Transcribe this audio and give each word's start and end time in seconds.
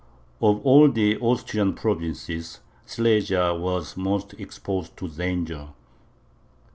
Of 0.41 0.65
all 0.65 0.89
the 0.91 1.17
Austrian 1.19 1.75
provinces, 1.75 2.61
Silesia 2.87 3.53
was 3.53 3.95
most 3.95 4.33
exposed 4.39 4.97
to 4.97 5.07
danger. 5.07 5.67